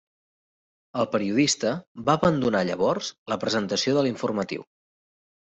[1.03, 1.73] El periodista
[2.07, 4.67] va abandonar llavors la presentació de l'informatiu.